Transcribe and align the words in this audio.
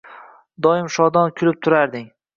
Doim 0.67 0.89
shodon 0.95 1.37
kulib 1.41 1.63
turarding 1.67 2.09